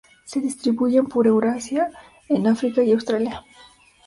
Se 0.25 0.39
distribuyen 0.41 1.05
por 1.05 1.27
Eurasia, 1.27 1.91
en 2.27 2.47
África 2.47 2.81
y 2.81 2.91
Australia. 2.91 3.45